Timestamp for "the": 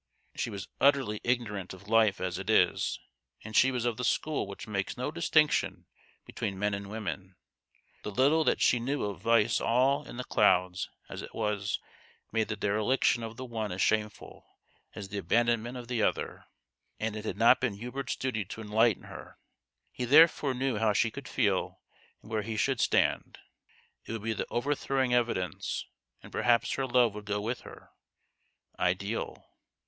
3.97-4.03, 8.01-8.09, 10.17-10.23, 12.47-12.55, 13.37-13.45, 15.09-15.19, 15.87-16.01, 17.77-17.93, 18.33-18.43, 24.33-24.49